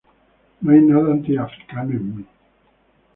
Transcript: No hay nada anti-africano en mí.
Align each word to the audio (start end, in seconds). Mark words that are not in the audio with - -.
No 0.61 0.71
hay 0.71 0.81
nada 0.81 1.11
anti-africano 1.13 1.91
en 1.91 2.17
mí. 2.17 2.25